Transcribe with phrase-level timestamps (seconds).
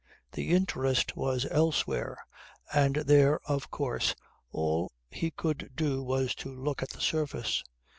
[0.31, 2.17] The interest was elsewhere,
[2.73, 4.15] and there of course
[4.49, 7.63] all he could do was to look at the surface.